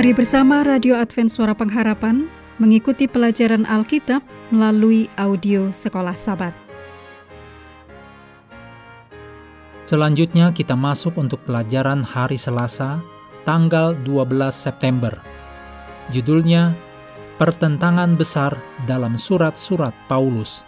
Mari 0.00 0.16
bersama 0.16 0.64
Radio 0.64 0.96
Advent 0.96 1.28
Suara 1.28 1.52
Pengharapan 1.52 2.24
mengikuti 2.56 3.04
pelajaran 3.04 3.68
Alkitab 3.68 4.24
melalui 4.48 5.12
audio 5.20 5.68
Sekolah 5.76 6.16
Sabat. 6.16 6.56
Selanjutnya 9.84 10.56
kita 10.56 10.72
masuk 10.72 11.20
untuk 11.20 11.44
pelajaran 11.44 12.00
hari 12.00 12.40
Selasa, 12.40 13.04
tanggal 13.44 13.92
12 14.08 14.48
September. 14.56 15.20
Judulnya 16.08 16.72
Pertentangan 17.36 18.16
Besar 18.16 18.56
dalam 18.88 19.20
Surat-surat 19.20 19.92
Paulus. 20.08 20.64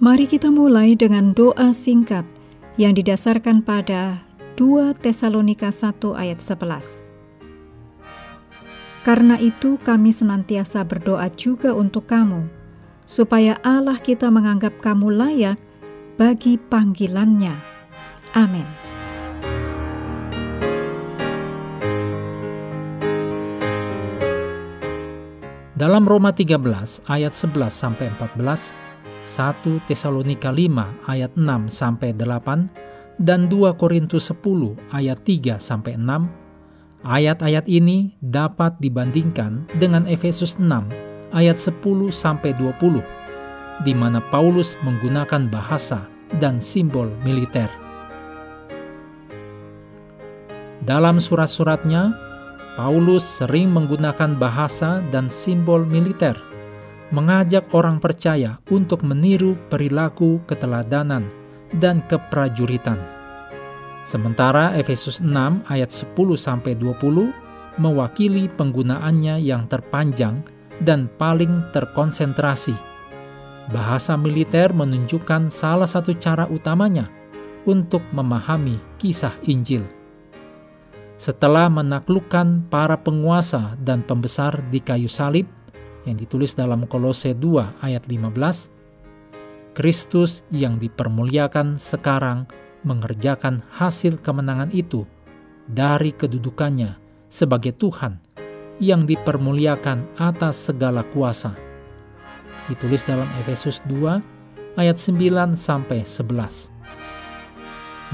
Mari 0.00 0.24
kita 0.24 0.48
mulai 0.48 0.96
dengan 0.96 1.36
doa 1.36 1.68
singkat 1.76 2.24
yang 2.80 2.96
didasarkan 2.96 3.60
pada 3.60 4.24
2 4.56 4.96
Tesalonika 5.04 5.68
1 5.68 5.92
ayat 6.16 6.40
11. 6.40 7.12
Karena 9.04 9.36
itu 9.36 9.76
kami 9.84 10.16
senantiasa 10.16 10.80
berdoa 10.88 11.28
juga 11.36 11.76
untuk 11.76 12.08
kamu, 12.08 12.48
supaya 13.04 13.60
Allah 13.60 14.00
kita 14.00 14.32
menganggap 14.32 14.80
kamu 14.80 15.12
layak 15.12 15.60
bagi 16.16 16.56
panggilannya. 16.56 17.52
Amin. 18.32 18.64
Dalam 25.76 26.08
Roma 26.08 26.32
13 26.32 27.04
ayat 27.04 27.36
11 27.36 27.68
sampai 27.68 28.08
14, 28.16 28.72
1 29.28 29.84
Tesalonika 29.84 30.48
5 30.48 31.10
ayat 31.12 31.36
6 31.36 31.44
sampai 31.68 32.16
8 32.16 33.20
dan 33.20 33.52
2 33.52 33.76
Korintus 33.76 34.32
10 34.32 34.80
ayat 34.96 35.20
3 35.28 35.60
sampai 35.60 36.00
6, 36.00 36.43
ayat-ayat 37.04 37.68
ini 37.68 38.16
dapat 38.24 38.80
dibandingkan 38.80 39.68
dengan 39.76 40.08
Efesus 40.08 40.56
6 40.56 40.88
ayat 41.36 41.60
10 41.60 41.84
sampai 42.08 42.56
20, 42.56 43.04
di 43.84 43.92
mana 43.92 44.24
Paulus 44.32 44.74
menggunakan 44.80 45.52
bahasa 45.52 46.08
dan 46.40 46.58
simbol 46.58 47.12
militer. 47.22 47.68
Dalam 50.84 51.20
surat-suratnya, 51.20 52.12
Paulus 52.76 53.22
sering 53.24 53.70
menggunakan 53.70 54.36
bahasa 54.36 55.00
dan 55.08 55.30
simbol 55.30 55.86
militer, 55.86 56.34
mengajak 57.14 57.70
orang 57.72 58.02
percaya 58.02 58.58
untuk 58.68 59.06
meniru 59.06 59.54
perilaku 59.70 60.42
keteladanan 60.44 61.24
dan 61.78 62.02
keprajuritan. 62.10 63.23
Sementara 64.04 64.76
Efesus 64.76 65.24
6 65.24 65.64
ayat 65.68 65.90
10 65.90 66.12
sampai 66.36 66.76
20 66.76 67.80
mewakili 67.80 68.46
penggunaannya 68.52 69.40
yang 69.40 69.66
terpanjang 69.66 70.44
dan 70.84 71.08
paling 71.16 71.64
terkonsentrasi. 71.72 72.76
Bahasa 73.72 74.14
militer 74.20 74.76
menunjukkan 74.76 75.48
salah 75.48 75.88
satu 75.88 76.12
cara 76.20 76.44
utamanya 76.52 77.08
untuk 77.64 78.04
memahami 78.12 78.76
kisah 79.00 79.32
Injil 79.48 79.88
setelah 81.14 81.70
menaklukkan 81.70 82.66
para 82.68 82.98
penguasa 82.98 83.78
dan 83.78 84.02
pembesar 84.02 84.58
di 84.70 84.82
kayu 84.82 85.06
salib 85.06 85.46
yang 86.04 86.18
ditulis 86.18 86.52
dalam 86.52 86.84
Kolose 86.84 87.32
2 87.32 87.80
ayat 87.80 88.04
15, 88.04 89.72
Kristus 89.72 90.44
yang 90.52 90.76
dipermuliakan 90.76 91.80
sekarang 91.80 92.44
mengerjakan 92.84 93.64
hasil 93.72 94.20
kemenangan 94.20 94.70
itu 94.70 95.08
dari 95.66 96.12
kedudukannya 96.12 97.00
sebagai 97.32 97.74
Tuhan 97.74 98.20
yang 98.78 99.08
dipermuliakan 99.08 100.20
atas 100.20 100.70
segala 100.70 101.02
kuasa. 101.10 101.56
Ditulis 102.68 103.04
dalam 103.04 103.28
Efesus 103.44 103.80
2 103.88 104.78
ayat 104.78 104.96
9 105.00 105.56
sampai 105.56 106.04
11. 106.04 106.70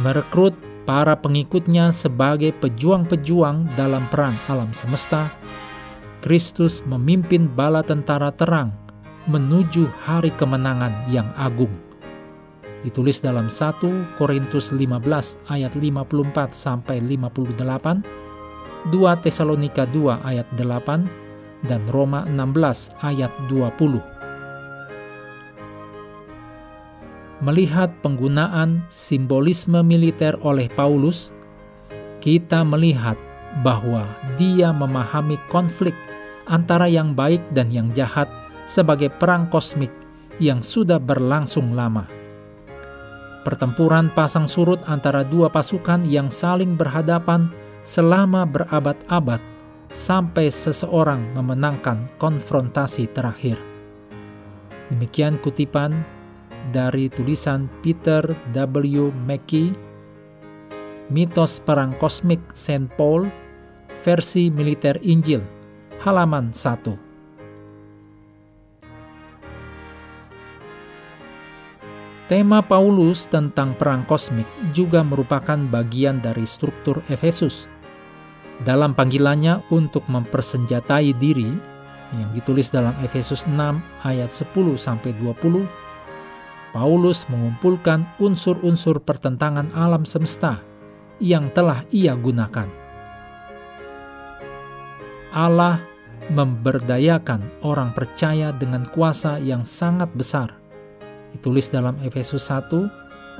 Merekrut 0.00 0.54
para 0.88 1.14
pengikutnya 1.18 1.92
sebagai 1.92 2.54
pejuang-pejuang 2.58 3.76
dalam 3.76 4.06
perang 4.08 4.34
alam 4.48 4.72
semesta, 4.72 5.28
Kristus 6.20 6.84
memimpin 6.84 7.48
bala 7.48 7.80
tentara 7.80 8.28
terang 8.32 8.72
menuju 9.28 9.88
hari 10.04 10.32
kemenangan 10.34 11.08
yang 11.12 11.28
agung. 11.36 11.89
Ditulis 12.80 13.20
dalam 13.20 13.52
1 13.52 14.16
Korintus 14.16 14.72
15 14.72 15.52
ayat 15.52 15.72
54 15.76 16.56
sampai 16.56 17.04
58, 17.04 18.88
2 18.88 19.24
Tesalonika 19.24 19.84
2 19.84 20.24
ayat 20.24 20.48
8 20.56 21.68
dan 21.68 21.84
Roma 21.92 22.24
16 22.24 22.96
ayat 23.04 23.32
20. 23.52 24.20
melihat 27.40 27.88
penggunaan 28.04 28.84
simbolisme 28.92 29.80
militer 29.80 30.36
oleh 30.44 30.68
Paulus, 30.76 31.32
kita 32.20 32.60
melihat 32.60 33.16
bahwa 33.64 34.04
dia 34.36 34.70
memahami 34.70 35.40
konflik 35.48 35.96
antara 36.46 36.86
yang 36.86 37.16
baik 37.16 37.40
dan 37.56 37.72
yang 37.72 37.88
jahat 37.96 38.28
sebagai 38.68 39.08
perang 39.16 39.48
kosmik 39.48 39.90
yang 40.38 40.60
sudah 40.60 41.00
berlangsung 41.00 41.72
lama. 41.72 42.19
Pertempuran 43.40 44.12
pasang 44.12 44.44
surut 44.44 44.84
antara 44.84 45.24
dua 45.24 45.48
pasukan 45.48 46.04
yang 46.04 46.28
saling 46.28 46.76
berhadapan 46.76 47.48
selama 47.80 48.44
berabad-abad 48.44 49.40
sampai 49.90 50.52
seseorang 50.52 51.24
memenangkan 51.32 52.04
konfrontasi 52.20 53.08
terakhir. 53.16 53.56
Demikian 54.92 55.40
kutipan 55.40 56.04
dari 56.68 57.08
tulisan 57.08 57.66
Peter 57.80 58.22
W. 58.52 59.08
McKee, 59.24 59.72
Mitos 61.08 61.64
Perang 61.64 61.96
Kosmik 61.96 62.42
St. 62.52 62.92
Paul, 62.94 63.26
versi 64.04 64.52
Militer 64.52 65.00
Injil, 65.00 65.40
halaman 66.04 66.52
1. 66.52 67.09
Tema 72.30 72.62
Paulus 72.62 73.26
tentang 73.26 73.74
perang 73.74 74.06
kosmik 74.06 74.46
juga 74.70 75.02
merupakan 75.02 75.58
bagian 75.66 76.22
dari 76.22 76.46
struktur 76.46 77.02
Efesus. 77.10 77.66
Dalam 78.62 78.94
panggilannya 78.94 79.66
untuk 79.74 80.06
mempersenjatai 80.06 81.10
diri, 81.18 81.50
yang 82.14 82.30
ditulis 82.30 82.70
dalam 82.70 82.94
Efesus 83.02 83.50
6 83.50 83.82
ayat 84.06 84.30
10 84.30 84.46
sampai 84.78 85.10
20, 85.18 85.66
Paulus 86.70 87.26
mengumpulkan 87.26 88.06
unsur-unsur 88.22 89.02
pertentangan 89.02 89.66
alam 89.74 90.06
semesta 90.06 90.62
yang 91.18 91.50
telah 91.50 91.82
ia 91.90 92.14
gunakan. 92.14 92.70
Allah 95.34 95.82
memberdayakan 96.30 97.66
orang 97.66 97.90
percaya 97.90 98.54
dengan 98.54 98.86
kuasa 98.86 99.42
yang 99.42 99.66
sangat 99.66 100.14
besar. 100.14 100.59
Ditulis 101.36 101.70
dalam 101.70 101.96
Efesus 102.02 102.48
1 102.50 102.88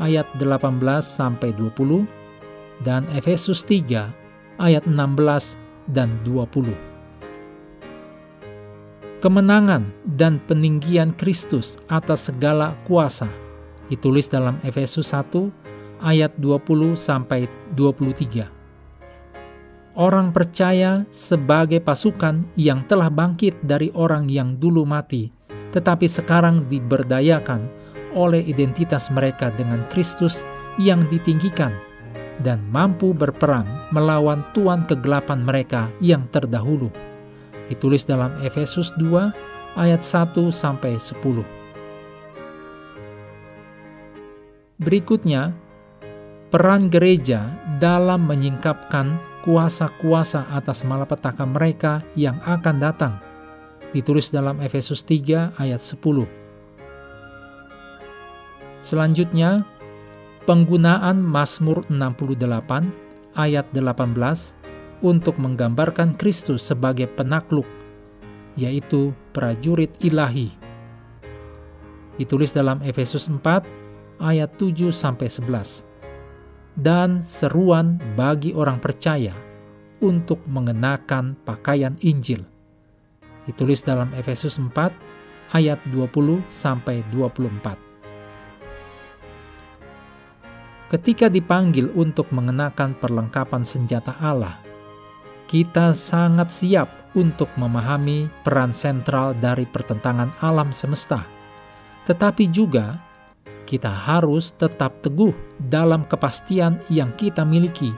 ayat 0.00 0.26
18 0.38 0.80
sampai 1.02 1.50
20 1.54 2.06
dan 2.86 3.04
Efesus 3.12 3.66
3 3.66 4.60
ayat 4.62 4.84
16 4.86 5.58
dan 5.90 6.08
20 6.24 6.90
kemenangan 9.20 9.92
dan 10.16 10.40
peninggian 10.48 11.12
Kristus 11.12 11.76
atas 11.92 12.32
segala 12.32 12.72
kuasa. 12.88 13.28
Ditulis 13.92 14.32
dalam 14.32 14.56
Efesus 14.64 15.12
1 15.12 15.52
ayat 16.00 16.32
20 16.40 16.96
sampai 16.96 17.44
23. 17.76 18.48
Orang 20.00 20.32
percaya 20.32 21.04
sebagai 21.12 21.84
pasukan 21.84 22.48
yang 22.56 22.88
telah 22.88 23.12
bangkit 23.12 23.60
dari 23.60 23.92
orang 23.92 24.32
yang 24.32 24.56
dulu 24.56 24.88
mati, 24.88 25.28
tetapi 25.76 26.08
sekarang 26.08 26.64
diberdayakan 26.72 27.68
oleh 28.16 28.42
identitas 28.44 29.10
mereka 29.12 29.54
dengan 29.54 29.84
Kristus 29.92 30.42
yang 30.78 31.06
ditinggikan 31.10 31.74
dan 32.40 32.62
mampu 32.72 33.12
berperang 33.12 33.68
melawan 33.92 34.40
tuan 34.56 34.86
kegelapan 34.88 35.44
mereka 35.44 35.92
yang 36.00 36.24
terdahulu 36.32 36.88
Ditulis 37.70 38.02
dalam 38.02 38.34
Efesus 38.42 38.90
2 38.98 39.78
ayat 39.78 40.02
1 40.02 40.50
sampai 40.50 40.98
10. 40.98 41.22
Berikutnya, 44.82 45.54
peran 46.50 46.90
gereja 46.90 47.46
dalam 47.78 48.26
menyingkapkan 48.26 49.22
kuasa-kuasa 49.46 50.50
atas 50.50 50.82
malapetaka 50.82 51.46
mereka 51.46 52.02
yang 52.18 52.42
akan 52.42 52.82
datang. 52.82 53.14
Ditulis 53.94 54.34
dalam 54.34 54.58
Efesus 54.58 55.06
3 55.06 55.54
ayat 55.54 55.78
10. 55.78 56.26
Selanjutnya, 58.80 59.68
penggunaan 60.48 61.20
Mazmur 61.20 61.84
68 61.92 63.36
ayat 63.36 63.68
18 63.76 64.56
untuk 65.04 65.36
menggambarkan 65.36 66.16
Kristus 66.16 66.64
sebagai 66.64 67.08
penakluk, 67.12 67.68
yaitu 68.56 69.12
prajurit 69.36 69.92
ilahi. 70.00 70.52
Ditulis 72.16 72.52
dalam 72.52 72.80
Efesus 72.84 73.28
4 73.28 73.64
ayat 74.20 74.52
7 74.56 74.92
sampai 74.92 75.28
11. 75.28 75.84
Dan 76.76 77.20
seruan 77.20 78.00
bagi 78.16 78.56
orang 78.56 78.80
percaya 78.80 79.36
untuk 80.00 80.40
mengenakan 80.48 81.36
pakaian 81.44 81.96
Injil. 82.00 82.44
Ditulis 83.44 83.84
dalam 83.84 84.08
Efesus 84.16 84.56
4 84.56 84.92
ayat 85.52 85.80
20 85.92 86.40
sampai 86.48 87.04
24. 87.12 87.89
Ketika 90.90 91.30
dipanggil 91.30 91.86
untuk 91.94 92.34
mengenakan 92.34 92.98
perlengkapan 92.98 93.62
senjata 93.62 94.10
Allah, 94.18 94.58
kita 95.46 95.94
sangat 95.94 96.50
siap 96.50 97.14
untuk 97.14 97.46
memahami 97.54 98.26
peran 98.42 98.74
sentral 98.74 99.38
dari 99.38 99.70
pertentangan 99.70 100.34
alam 100.42 100.74
semesta. 100.74 101.22
Tetapi 102.10 102.50
juga 102.50 102.98
kita 103.70 103.86
harus 103.86 104.50
tetap 104.58 104.98
teguh 104.98 105.30
dalam 105.70 106.02
kepastian 106.10 106.82
yang 106.90 107.14
kita 107.14 107.46
miliki 107.46 107.94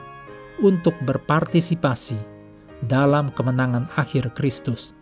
untuk 0.61 0.93
berpartisipasi 1.01 2.21
dalam 2.85 3.33
kemenangan 3.33 3.89
akhir 3.97 4.37
Kristus. 4.37 4.93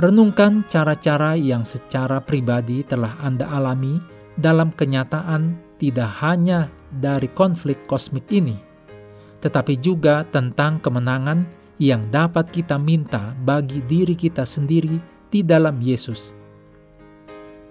Renungkan 0.00 0.64
cara-cara 0.64 1.36
yang 1.36 1.68
secara 1.68 2.24
pribadi 2.24 2.80
telah 2.80 3.20
Anda 3.20 3.44
alami 3.52 4.21
dalam 4.38 4.72
kenyataan 4.72 5.56
tidak 5.76 6.08
hanya 6.22 6.70
dari 6.88 7.28
konflik 7.32 7.76
kosmik 7.90 8.24
ini, 8.30 8.56
tetapi 9.42 9.76
juga 9.80 10.24
tentang 10.30 10.78
kemenangan 10.78 11.44
yang 11.82 12.06
dapat 12.14 12.48
kita 12.54 12.78
minta 12.78 13.34
bagi 13.42 13.82
diri 13.84 14.14
kita 14.14 14.46
sendiri 14.46 15.02
di 15.32 15.42
dalam 15.42 15.82
Yesus. 15.82 16.36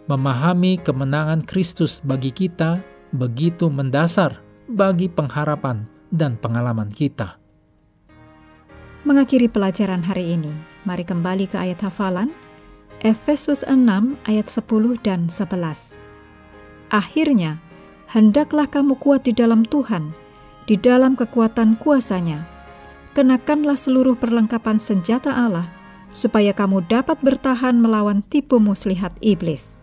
Memahami 0.10 0.81
kemenangan 0.81 1.46
Kristus 1.46 2.04
bagi 2.04 2.34
kita 2.36 2.84
begitu 3.16 3.72
mendasar 3.72 4.44
bagi 4.68 5.07
pengharapan 5.07 5.88
dan 6.12 6.36
pengalaman 6.36 6.92
kita. 6.92 7.40
Mengakhiri 9.07 9.48
pelajaran 9.50 10.04
hari 10.04 10.36
ini, 10.38 10.52
mari 10.86 11.02
kembali 11.07 11.50
ke 11.50 11.57
ayat 11.57 11.81
hafalan 11.81 12.30
Efesus 13.02 13.66
6 13.66 13.81
ayat 14.30 14.46
10 14.46 14.62
dan 15.02 15.25
11. 15.25 16.11
Akhirnya, 16.92 17.64
hendaklah 18.12 18.68
kamu 18.68 19.00
kuat 19.00 19.24
di 19.24 19.32
dalam 19.32 19.64
Tuhan, 19.64 20.12
di 20.68 20.76
dalam 20.76 21.16
kekuatan 21.16 21.80
kuasanya. 21.80 22.44
Kenakanlah 23.16 23.80
seluruh 23.80 24.20
perlengkapan 24.20 24.76
senjata 24.76 25.32
Allah, 25.32 25.72
supaya 26.12 26.52
kamu 26.52 26.84
dapat 26.92 27.16
bertahan 27.24 27.80
melawan 27.80 28.20
tipu 28.28 28.60
muslihat 28.60 29.16
iblis. 29.24 29.80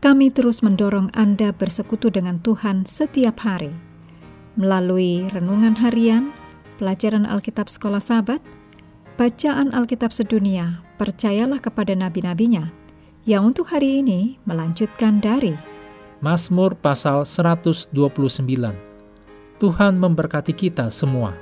Kami 0.00 0.32
terus 0.32 0.60
mendorong 0.60 1.12
Anda 1.12 1.52
bersekutu 1.52 2.12
dengan 2.12 2.40
Tuhan 2.40 2.88
setiap 2.88 3.44
hari. 3.44 3.72
Melalui 4.56 5.28
renungan 5.32 5.76
harian, 5.80 6.32
pelajaran 6.76 7.24
Alkitab 7.24 7.68
Sekolah 7.68 8.00
Sabat, 8.00 8.40
bacaan 9.16 9.72
Alkitab 9.72 10.12
sedunia, 10.12 10.84
percayalah 11.00 11.60
kepada 11.60 11.96
nabi-nabinya, 11.96 12.68
yang 13.24 13.48
untuk 13.48 13.72
hari 13.72 14.04
ini 14.04 14.36
melanjutkan 14.44 15.16
dari 15.16 15.56
Mazmur 16.20 16.76
pasal 16.76 17.24
129. 17.24 17.88
Tuhan 19.56 19.92
memberkati 19.96 20.52
kita 20.52 20.92
semua. 20.92 21.32